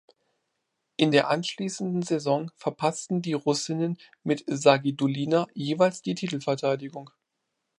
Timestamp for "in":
0.97-1.11